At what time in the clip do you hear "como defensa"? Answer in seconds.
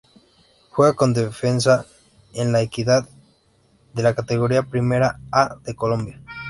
0.95-1.85